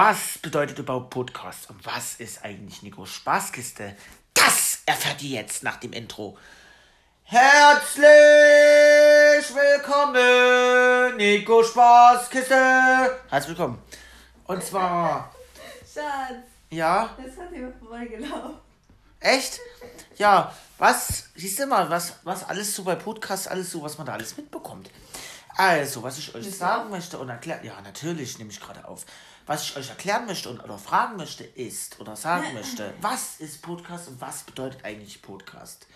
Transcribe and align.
Was 0.00 0.38
bedeutet 0.38 0.78
überhaupt 0.78 1.10
Podcast 1.10 1.68
und 1.70 1.84
was 1.84 2.20
ist 2.20 2.44
eigentlich 2.44 2.84
Nikos 2.84 3.10
Spaßkiste? 3.10 3.96
Das 4.32 4.78
erfährt 4.86 5.20
ihr 5.24 5.40
jetzt 5.40 5.64
nach 5.64 5.78
dem 5.78 5.92
Intro. 5.92 6.38
Herzlich 7.24 8.06
willkommen, 9.52 11.16
Nico 11.16 11.64
Spaßkiste. 11.64 12.54
Herzlich 13.28 13.58
willkommen. 13.58 13.82
Und 14.46 14.62
zwar. 14.62 15.34
Schatz. 15.80 16.46
Ja? 16.70 17.16
Das 17.20 17.36
hat 17.36 17.50
jemand 17.50 17.76
vorbeigelaufen. 17.80 18.54
Echt? 19.18 19.58
Ja, 20.16 20.54
was, 20.78 21.30
siehst 21.34 21.58
du 21.58 21.66
mal, 21.66 21.90
was, 21.90 22.14
was 22.22 22.48
alles 22.48 22.72
so 22.72 22.84
bei 22.84 22.94
Podcasts, 22.94 23.48
alles 23.48 23.72
so, 23.72 23.82
was 23.82 23.98
man 23.98 24.06
da 24.06 24.12
alles 24.12 24.36
mitbekommt. 24.36 24.90
Also, 25.58 26.04
was 26.04 26.18
ich 26.18 26.32
euch 26.36 26.48
sagen 26.54 26.88
möchte 26.88 27.18
und 27.18 27.28
erklären, 27.30 27.64
ja, 27.64 27.80
natürlich 27.80 28.38
nehme 28.38 28.52
ich 28.52 28.60
gerade 28.60 28.86
auf. 28.86 29.04
Was 29.44 29.64
ich 29.64 29.76
euch 29.76 29.88
erklären 29.88 30.24
möchte 30.24 30.48
und 30.50 30.62
oder 30.62 30.78
fragen 30.78 31.16
möchte 31.16 31.42
ist 31.42 31.98
oder 31.98 32.14
sagen 32.14 32.54
möchte, 32.54 32.94
was 33.00 33.40
ist 33.40 33.60
Podcast 33.60 34.06
und 34.06 34.20
was 34.20 34.44
bedeutet 34.44 34.84
eigentlich 34.84 35.20
Podcast? 35.20 35.88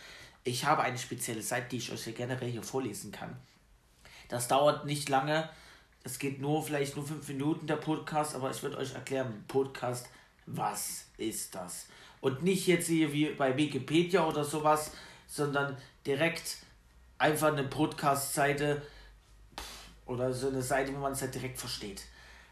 Ich 0.43 0.65
habe 0.65 0.83
eine 0.83 0.99
spezielle 0.99 1.43
Seite, 1.43 1.69
die 1.71 1.77
ich 1.77 1.93
euch 1.93 2.03
hier 2.03 2.13
generell 2.13 2.51
hier 2.51 2.65
vorlesen 2.65 3.13
kann. 3.13 3.37
Das 4.29 4.49
dauert 4.49 4.85
nicht 4.85 5.09
lange. 5.09 5.49
Es 6.03 6.19
geht 6.19 6.41
nur 6.41 6.65
vielleicht 6.65 6.97
nur 6.97 7.07
fünf 7.07 7.29
Minuten 7.29 7.69
der 7.69 7.77
Podcast, 7.77 8.35
aber 8.35 8.51
ich 8.51 8.61
würde 8.65 8.79
euch 8.79 8.95
erklären, 8.95 9.45
Podcast, 9.47 10.09
was 10.47 11.05
ist 11.19 11.55
das? 11.55 11.87
Und 12.21 12.43
nicht 12.43 12.67
jetzt 12.67 12.89
hier 12.89 13.13
wie 13.13 13.27
bei 13.27 13.57
Wikipedia 13.57 14.27
oder 14.27 14.43
sowas, 14.43 14.91
sondern 15.29 15.77
direkt 16.05 16.57
einfach 17.19 17.53
eine 17.53 17.63
Podcast-Seite 17.63 18.83
oder 20.13 20.33
so 20.33 20.49
eine 20.49 20.63
Seite, 20.63 20.95
wo 20.95 20.99
man 20.99 21.13
es 21.13 21.21
halt 21.23 21.35
direkt 21.35 21.59
versteht. 21.59 22.03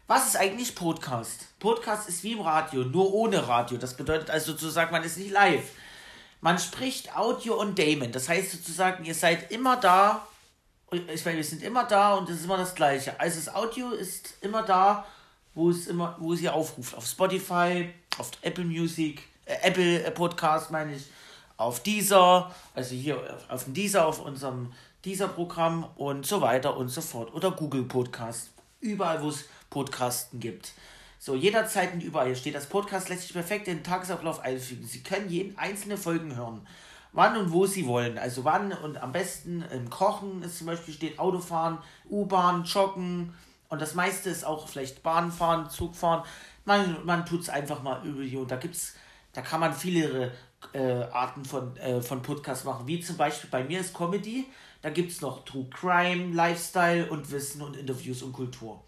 Was 0.07 0.27
ist 0.27 0.35
eigentlich 0.37 0.75
Podcast? 0.75 1.47
Podcast 1.59 2.09
ist 2.09 2.23
wie 2.23 2.33
im 2.33 2.41
Radio, 2.41 2.83
nur 2.83 3.13
ohne 3.13 3.47
Radio. 3.47 3.77
Das 3.77 3.95
bedeutet 3.95 4.29
also 4.29 4.51
sozusagen, 4.51 4.91
man 4.91 5.03
ist 5.03 5.17
nicht 5.17 5.31
live. 5.31 5.63
Man 6.41 6.57
spricht 6.59 7.15
Audio 7.15 7.59
und 7.59 7.77
Damon. 7.79 8.11
Das 8.11 8.27
heißt 8.27 8.51
sozusagen, 8.51 9.05
ihr 9.05 9.15
seid 9.15 9.51
immer 9.51 9.77
da. 9.77 10.27
Ich 11.13 11.23
meine, 11.23 11.37
wir 11.37 11.43
sind 11.43 11.63
immer 11.63 11.85
da 11.85 12.15
und 12.15 12.29
es 12.29 12.39
ist 12.39 12.45
immer 12.45 12.57
das 12.57 12.75
Gleiche. 12.75 13.17
Also 13.19 13.39
das 13.39 13.53
Audio 13.55 13.91
ist 13.91 14.33
immer 14.41 14.63
da, 14.63 15.05
wo 15.53 15.69
es 15.69 15.87
immer, 15.87 16.17
wo 16.19 16.33
es 16.33 16.41
ihr 16.41 16.53
aufruft. 16.53 16.95
Auf 16.95 17.05
Spotify, 17.05 17.93
auf 18.17 18.31
Apple 18.41 18.65
Music, 18.65 19.21
äh, 19.45 19.55
Apple 19.61 20.03
äh, 20.03 20.11
Podcast 20.11 20.71
meine 20.71 20.95
ich, 20.95 21.03
auf 21.55 21.81
Deezer, 21.83 22.53
also 22.73 22.95
hier 22.95 23.15
auf- 23.17 23.49
auf 23.49 23.63
Deezer, 23.67 24.05
auf 24.05 24.19
unserem 24.19 24.73
Deezer-Programm 25.05 25.85
und 25.95 26.25
so 26.25 26.41
weiter 26.41 26.77
und 26.77 26.89
so 26.89 27.01
fort. 27.01 27.33
Oder 27.33 27.51
Google 27.51 27.83
Podcast. 27.83 28.51
Überall, 28.79 29.21
wo 29.21 29.29
es 29.29 29.45
Podcasten 29.69 30.39
gibt. 30.39 30.73
So, 31.19 31.35
jederzeit 31.35 31.93
und 31.93 32.01
überall. 32.01 32.27
Hier 32.27 32.35
steht, 32.35 32.55
das 32.55 32.67
Podcast 32.67 33.09
lässt 33.09 33.23
sich 33.23 33.33
perfekt 33.33 33.67
in 33.67 33.77
den 33.77 33.83
Tagesablauf 33.83 34.39
einfügen. 34.39 34.85
Sie 34.85 35.03
können 35.03 35.29
jeden 35.29 35.57
einzelne 35.57 35.97
Folgen 35.97 36.35
hören. 36.35 36.67
Wann 37.13 37.37
und 37.37 37.51
wo 37.51 37.65
Sie 37.65 37.85
wollen. 37.85 38.17
Also 38.17 38.43
wann 38.43 38.71
und 38.71 39.01
am 39.01 39.11
besten 39.11 39.63
im 39.71 39.89
Kochen 39.89 40.43
ist 40.43 40.57
zum 40.57 40.67
Beispiel 40.67 40.93
steht 40.93 41.19
Autofahren, 41.19 41.77
U-Bahn, 42.09 42.63
Joggen 42.63 43.33
und 43.71 43.81
das 43.81 43.95
meiste 43.95 44.29
ist 44.29 44.45
auch 44.45 44.67
vielleicht 44.67 45.01
Bahnfahren, 45.01 45.69
Zugfahren. 45.69 46.23
Man, 46.65 47.05
man 47.05 47.25
tut 47.25 47.41
es 47.41 47.49
einfach 47.49 47.81
mal 47.81 48.05
über 48.05 48.21
hier 48.21 48.41
und 48.41 48.51
da 48.51 48.57
gibt's, 48.57 48.95
da 49.33 49.41
kann 49.41 49.59
man 49.59 49.73
viele 49.73 50.31
äh, 50.73 51.03
Arten 51.11 51.45
von, 51.45 51.75
äh, 51.77 52.01
von 52.01 52.21
Podcasts 52.21 52.65
machen. 52.65 52.87
Wie 52.87 52.99
zum 52.99 53.17
Beispiel 53.17 53.49
bei 53.49 53.63
mir 53.63 53.79
ist 53.79 53.93
Comedy, 53.93 54.45
da 54.81 54.89
gibt 54.89 55.11
es 55.11 55.21
noch 55.21 55.45
True 55.45 55.67
Crime, 55.69 56.33
Lifestyle 56.33 57.09
und 57.09 57.31
Wissen 57.31 57.61
und 57.61 57.75
Interviews 57.75 58.21
und 58.23 58.33
Kultur. 58.33 58.83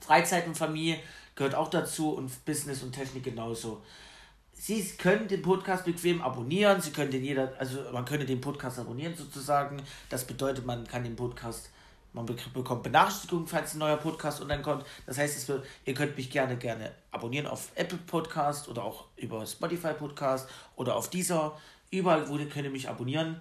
Freizeit 0.00 0.46
und 0.46 0.56
Familie 0.56 0.98
gehört 1.34 1.54
auch 1.54 1.68
dazu 1.68 2.10
und 2.14 2.44
Business 2.44 2.82
und 2.82 2.92
Technik 2.92 3.24
genauso. 3.24 3.82
Sie 4.52 4.82
können 4.96 5.28
den 5.28 5.42
Podcast 5.42 5.84
bequem 5.84 6.22
abonnieren. 6.22 6.80
Sie 6.80 6.90
können 6.90 7.10
den 7.10 7.22
jeder, 7.22 7.52
also 7.58 7.80
man 7.92 8.04
könnte 8.04 8.24
den 8.24 8.40
Podcast 8.40 8.78
abonnieren 8.78 9.14
sozusagen. 9.14 9.82
Das 10.08 10.26
bedeutet, 10.26 10.64
man 10.64 10.86
kann 10.86 11.04
den 11.04 11.14
Podcast, 11.14 11.70
man 12.16 12.26
bek- 12.26 12.52
bekommt 12.52 12.82
Benachrichtigungen, 12.82 13.46
falls 13.46 13.74
ein 13.74 13.78
neuer 13.78 13.98
Podcast 13.98 14.40
online 14.40 14.62
kommt. 14.62 14.84
Das 15.04 15.18
heißt, 15.18 15.46
wird, 15.48 15.64
ihr 15.84 15.94
könnt 15.94 16.16
mich 16.16 16.30
gerne, 16.30 16.56
gerne 16.56 16.92
abonnieren 17.12 17.46
auf 17.46 17.70
Apple 17.76 17.98
Podcast 17.98 18.68
oder 18.68 18.82
auch 18.82 19.04
über 19.16 19.46
Spotify 19.46 19.92
Podcast 19.92 20.48
oder 20.74 20.96
auf 20.96 21.10
dieser. 21.10 21.56
Überall, 21.90 22.28
wo 22.28 22.36
ihr 22.36 22.48
könnt 22.48 22.64
ihr 22.64 22.70
mich 22.70 22.88
abonnieren. 22.88 23.40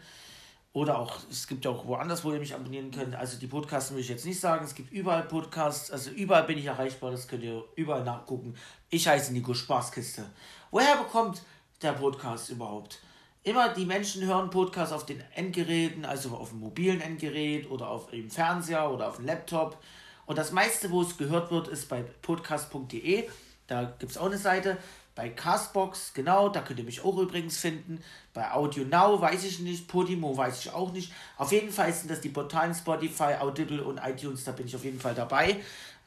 Oder 0.74 1.00
auch, 1.00 1.20
es 1.32 1.48
gibt 1.48 1.64
ja 1.64 1.72
auch 1.72 1.86
woanders, 1.88 2.26
wo 2.26 2.34
ihr 2.34 2.40
mich 2.40 2.54
abonnieren 2.54 2.92
könnt. 2.92 3.16
Also 3.16 3.40
die 3.40 3.48
Podcasts 3.48 3.92
will 3.94 4.00
ich 4.02 4.10
jetzt 4.10 4.26
nicht 4.26 4.40
sagen. 4.40 4.66
Es 4.66 4.76
gibt 4.76 4.92
überall 4.92 5.24
Podcasts, 5.24 5.90
also 5.90 6.10
überall 6.12 6.44
bin 6.44 6.58
ich 6.58 6.66
erreichbar. 6.66 7.12
Das 7.12 7.30
könnt 7.30 7.44
ihr 7.44 7.64
überall 7.78 8.04
nachgucken. 8.04 8.56
Ich 8.90 9.08
heiße 9.08 9.32
Nico 9.32 9.54
Spaßkiste. 9.54 10.26
Woher 10.72 10.98
bekommt 10.98 11.42
der 11.82 11.94
Podcast 11.94 12.50
überhaupt? 12.50 13.00
Immer 13.46 13.70
die 13.70 13.86
Menschen 13.86 14.26
hören 14.26 14.50
Podcasts 14.50 14.92
auf 14.92 15.06
den 15.06 15.24
Endgeräten, 15.36 16.04
also 16.04 16.30
auf 16.30 16.50
dem 16.50 16.62
mobilen 16.62 17.00
Endgerät 17.00 17.70
oder 17.70 17.90
auf 17.90 18.10
dem 18.10 18.32
Fernseher 18.32 18.90
oder 18.90 19.08
auf 19.08 19.18
dem 19.18 19.28
Laptop. 19.28 19.78
Und 20.26 20.40
das 20.40 20.52
meiste, 20.52 20.90
wo 20.90 21.04
es 21.04 21.16
gehört 21.16 21.52
wird, 21.52 21.68
ist 21.68 21.88
bei 21.88 22.04
podcast.de. 22.24 23.30
Da 23.68 23.84
gibt 24.00 24.12
es 24.12 24.18
auch 24.18 24.26
eine 24.26 24.40
Seite. 24.40 24.80
Bei 25.14 25.30
Castbox, 25.30 26.16
genau, 26.16 26.50
da 26.50 26.62
könnt 26.62 26.80
ihr 26.80 26.86
mich 26.86 27.06
auch 27.06 27.20
übrigens 27.20 27.60
finden. 27.60 28.04
Bei 28.34 28.52
Audio 28.52 28.84
Now 28.84 29.22
weiß 29.22 29.44
ich 29.44 29.60
nicht, 29.60 29.88
Podimo 29.88 30.36
weiß 30.36 30.66
ich 30.66 30.74
auch 30.74 30.92
nicht. 30.92 31.14
Auf 31.38 31.52
jeden 31.52 31.70
Fall 31.70 31.94
sind 31.94 32.10
das 32.10 32.22
die 32.22 32.30
Portalen 32.30 32.74
Spotify, 32.74 33.36
Audible 33.40 33.84
und 33.84 34.00
iTunes, 34.00 34.44
da 34.44 34.54
bin 34.54 34.66
ich 34.66 34.76
auf 34.76 34.84
jeden 34.84 35.00
Fall 35.00 35.14
dabei. 35.14 35.58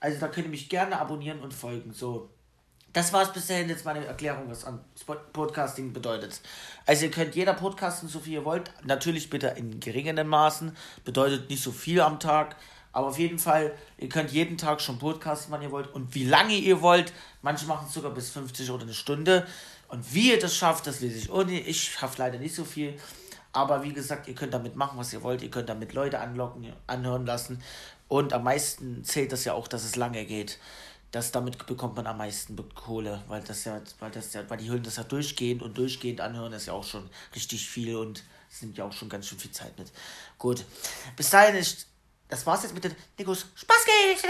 Also 0.01 0.19
da 0.19 0.27
könnt 0.27 0.49
ihr 0.49 0.51
mich 0.51 0.69
gerne 0.69 0.99
abonnieren 0.99 1.39
und 1.39 1.55
folgen. 1.55 1.93
So, 1.93 2.31
das 2.93 3.13
war 3.13 3.23
es 3.23 3.33
bisher 3.33 3.65
jetzt 3.67 3.85
meine 3.85 4.05
Erklärung, 4.07 4.49
was 4.49 4.65
an 4.65 4.81
Podcasting 5.33 5.93
bedeutet. 5.93 6.41
Also 6.87 7.05
ihr 7.05 7.11
könnt 7.11 7.35
jeder 7.35 7.55
podcasten, 7.55 8.09
so 8.09 8.19
viel 8.19 8.35
ihr 8.35 8.45
wollt. 8.45 8.71
Natürlich 8.85 9.31
bitte 9.31 9.49
in 9.49 9.79
geringeren 9.79 10.27
Maßen. 10.27 10.77
Bedeutet 11.05 11.51
nicht 11.51 11.63
so 11.63 11.71
viel 11.71 12.01
am 12.01 12.19
Tag. 12.19 12.57
Aber 12.93 13.09
auf 13.09 13.19
jeden 13.19 13.39
Fall, 13.39 13.75
ihr 13.99 14.09
könnt 14.09 14.33
jeden 14.33 14.57
Tag 14.57 14.81
schon 14.81 14.99
podcasten, 14.99 15.53
wann 15.53 15.63
ihr 15.63 15.71
wollt. 15.71 15.93
Und 15.93 16.15
wie 16.15 16.25
lange 16.25 16.55
ihr 16.55 16.81
wollt. 16.81 17.13
Manche 17.43 17.67
machen 17.67 17.87
es 17.87 17.95
sogar 17.95 18.13
bis 18.13 18.31
50 18.31 18.71
oder 18.71 18.85
eine 18.85 18.95
Stunde. 18.95 19.47
Und 19.89 20.15
wie 20.15 20.31
ihr 20.33 20.39
das 20.39 20.57
schafft, 20.57 20.87
das 20.87 21.01
lese 21.01 21.19
ich 21.19 21.31
ohne. 21.31 21.61
Ich 21.61 21.83
schaffe 21.93 22.19
leider 22.19 22.39
nicht 22.39 22.55
so 22.55 22.65
viel. 22.65 22.99
Aber 23.53 23.83
wie 23.83 23.93
gesagt, 23.93 24.29
ihr 24.29 24.35
könnt 24.35 24.55
damit 24.55 24.77
machen, 24.77 24.99
was 24.99 25.13
ihr 25.13 25.23
wollt. 25.23 25.43
Ihr 25.43 25.51
könnt 25.51 25.69
damit 25.69 25.93
Leute 25.93 26.21
anlocken, 26.21 26.73
anhören 26.87 27.27
lassen. 27.27 27.63
Und 28.09 28.33
am 28.33 28.45
meisten 28.45 29.05
zählt 29.05 29.33
das 29.33 29.45
ja 29.45 29.53
auch, 29.53 29.69
dass 29.69 29.85
es 29.85 29.97
lange 29.97 30.25
geht. 30.25 30.59
Das, 31.11 31.33
damit 31.33 31.67
bekommt 31.67 31.97
man 31.97 32.07
am 32.07 32.19
meisten 32.19 32.57
Kohle, 32.75 33.23
weil 33.29 33.43
das 33.43 33.65
ja, 33.65 33.81
weil 33.99 34.11
das 34.11 34.35
ja, 34.35 34.49
weil 34.49 34.59
die 34.59 34.69
Hören 34.69 34.83
das 34.83 34.97
ja 34.97 35.05
durchgehend 35.05 35.63
und 35.63 35.79
durchgehend 35.79 36.21
anhören, 36.21 36.53
ist 36.53 36.67
ja 36.67 36.75
auch 36.75 36.85
schon 36.85 37.09
richtig 37.35 37.67
viel 37.67 37.97
und 37.97 38.23
nimmt 38.61 38.77
ja 38.77 38.85
auch 38.85 38.93
schon 38.93 39.09
ganz 39.09 39.27
schön 39.27 39.39
viel 39.39 39.51
Zeit 39.51 39.79
mit. 39.79 39.91
Gut. 40.39 40.65
Bis 41.17 41.31
dahin 41.31 41.57
ist. 41.57 41.87
Das 42.29 42.45
war's 42.45 42.63
jetzt 42.63 42.75
mit 42.75 42.85
den 42.85 42.95
Nikos 43.19 43.47
Spaßkiste. 43.55 44.29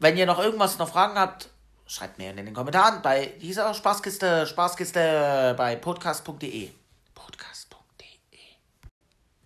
Wenn 0.00 0.16
ihr 0.16 0.26
noch 0.26 0.40
irgendwas 0.40 0.76
noch 0.78 0.88
Fragen 0.88 1.16
habt, 1.16 1.50
schreibt 1.86 2.18
mir 2.18 2.30
in 2.30 2.36
den 2.36 2.52
Kommentaren 2.52 3.00
bei 3.00 3.26
dieser 3.40 3.72
Spaßkiste, 3.74 4.46
Spaßkiste 4.46 5.54
bei 5.56 5.76
podcast.de. 5.76 6.70
Podcast.de. 7.14 8.08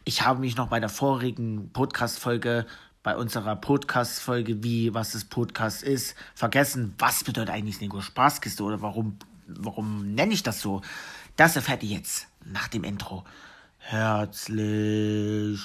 Ich 0.04 0.22
habe 0.22 0.40
mich 0.40 0.56
noch 0.56 0.68
bei 0.68 0.80
der 0.80 0.88
vorigen 0.88 1.70
Podcast-Folge, 1.72 2.66
bei 3.06 3.16
unserer 3.16 3.54
Podcast-Folge, 3.54 4.64
wie, 4.64 4.92
was 4.92 5.12
das 5.12 5.24
Podcast 5.24 5.84
ist, 5.84 6.16
vergessen. 6.34 6.92
Was 6.98 7.22
bedeutet 7.22 7.54
eigentlich 7.54 7.80
Nico 7.80 8.00
Spaßkiste 8.00 8.64
oder 8.64 8.82
warum, 8.82 9.16
warum 9.46 10.12
nenne 10.16 10.32
ich 10.32 10.42
das 10.42 10.60
so? 10.60 10.82
Das 11.36 11.54
erfährt 11.54 11.84
ihr 11.84 11.90
jetzt 11.90 12.26
nach 12.44 12.66
dem 12.66 12.82
Intro. 12.82 13.22
Herzlich 13.78 14.58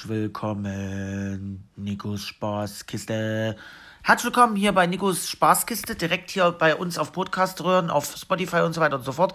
willkommen, 0.08 1.68
Nikos 1.78 2.28
Spaßkiste. 2.28 3.56
Herzlich 4.04 4.26
willkommen 4.26 4.56
hier 4.56 4.72
bei 4.72 4.86
Nikos 4.86 5.28
Spaßkiste, 5.28 5.96
direkt 5.96 6.30
hier 6.30 6.52
bei 6.52 6.76
uns 6.76 7.00
auf 7.00 7.12
Podcast 7.12 7.64
röhren, 7.64 7.90
auf 7.90 8.16
Spotify 8.18 8.58
und 8.58 8.74
so 8.74 8.82
weiter 8.82 8.98
und 8.98 9.04
so 9.04 9.14
fort. 9.14 9.34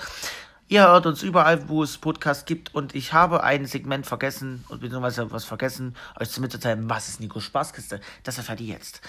Ihr 0.68 0.82
hört 0.82 1.06
uns 1.06 1.22
überall, 1.22 1.68
wo 1.68 1.84
es 1.84 1.96
Podcasts 1.96 2.44
gibt 2.44 2.74
und 2.74 2.92
ich 2.96 3.12
habe 3.12 3.44
ein 3.44 3.66
Segment 3.66 4.04
vergessen, 4.04 4.64
beziehungsweise 4.68 5.30
was 5.30 5.44
vergessen, 5.44 5.94
euch 6.18 6.28
zu 6.28 6.40
mitzuteilen, 6.40 6.90
was 6.90 7.08
ist 7.08 7.20
Nikos 7.20 7.44
Spaßkiste? 7.44 8.00
Das 8.24 8.38
erfahrt 8.38 8.60
ihr 8.60 8.74
jetzt. 8.74 9.00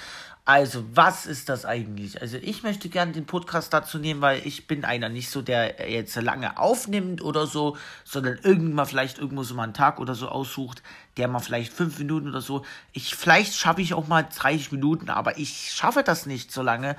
Also, 0.45 0.85
was 0.93 1.25
ist 1.25 1.49
das 1.49 1.65
eigentlich? 1.65 2.21
Also, 2.21 2.37
ich 2.37 2.61
möchte 2.61 2.89
gerne 2.89 3.11
den 3.11 3.25
Podcast 3.25 3.73
dazu 3.73 3.97
nehmen, 3.97 4.21
weil 4.21 4.45
ich 4.45 4.67
bin 4.67 4.85
einer 4.85 5.09
nicht 5.09 5.31
so, 5.31 5.41
der 5.41 5.89
jetzt 5.89 6.15
lange 6.17 6.59
aufnimmt 6.59 7.23
oder 7.23 7.47
so, 7.47 7.75
sondern 8.03 8.37
irgendwann 8.43 8.85
vielleicht 8.85 9.17
irgendwo 9.17 9.41
so 9.41 9.55
mal 9.55 9.63
einen 9.63 9.73
Tag 9.73 9.99
oder 9.99 10.13
so 10.13 10.29
aussucht, 10.29 10.83
der 11.17 11.27
mal 11.27 11.39
vielleicht 11.39 11.73
fünf 11.73 11.97
Minuten 11.97 12.29
oder 12.29 12.41
so. 12.41 12.65
Ich, 12.93 13.15
vielleicht 13.15 13.55
schaffe 13.55 13.81
ich 13.81 13.95
auch 13.95 14.07
mal 14.07 14.27
30 14.31 14.71
Minuten, 14.73 15.09
aber 15.09 15.39
ich 15.39 15.71
schaffe 15.73 16.03
das 16.03 16.27
nicht 16.27 16.51
so 16.51 16.61
lange. 16.61 16.95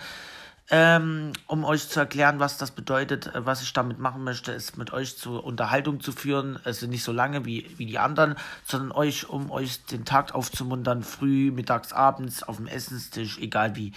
Ähm, 0.70 1.32
um 1.46 1.64
euch 1.64 1.88
zu 1.88 1.98
erklären, 1.98 2.40
was 2.40 2.58
das 2.58 2.72
bedeutet, 2.72 3.34
äh, 3.34 3.46
was 3.46 3.62
ich 3.62 3.72
damit 3.72 3.98
machen 3.98 4.22
möchte, 4.22 4.52
ist 4.52 4.76
mit 4.76 4.92
euch 4.92 5.16
zur 5.16 5.44
Unterhaltung 5.44 6.00
zu 6.00 6.12
führen. 6.12 6.58
Also 6.64 6.86
nicht 6.86 7.02
so 7.02 7.12
lange 7.12 7.46
wie, 7.46 7.74
wie 7.78 7.86
die 7.86 7.98
anderen, 7.98 8.34
sondern 8.66 8.92
euch, 8.92 9.28
um 9.30 9.50
euch 9.50 9.86
den 9.86 10.04
Tag 10.04 10.34
aufzumuntern, 10.34 11.02
früh, 11.02 11.50
mittags, 11.50 11.94
abends, 11.94 12.42
auf 12.42 12.56
dem 12.56 12.66
Essenstisch, 12.66 13.38
egal 13.38 13.76
wie. 13.76 13.92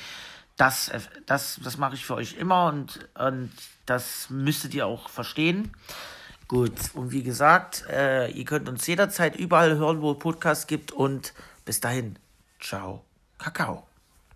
das, 0.56 0.90
äh, 0.90 1.02
das, 1.26 1.60
das 1.62 1.78
mache 1.78 1.96
ich 1.96 2.06
für 2.06 2.16
euch 2.16 2.36
immer 2.38 2.68
und, 2.68 3.10
und 3.16 3.52
das 3.86 4.30
müsstet 4.30 4.74
ihr 4.74 4.88
auch 4.88 5.10
verstehen. 5.10 5.74
Gut, 6.48 6.74
und 6.94 7.12
wie 7.12 7.24
gesagt, 7.24 7.86
äh, 7.90 8.30
ihr 8.32 8.46
könnt 8.46 8.68
uns 8.70 8.86
jederzeit 8.88 9.36
überall 9.36 9.78
hören, 9.78 10.02
wo 10.02 10.12
es 10.12 10.20
Podcasts 10.20 10.68
gibt 10.68 10.92
und 10.92 11.34
bis 11.66 11.80
dahin, 11.80 12.18
ciao, 12.60 13.04
Kakao. 13.38 13.91